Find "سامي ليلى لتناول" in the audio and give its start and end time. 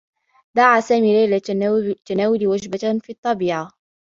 0.81-2.47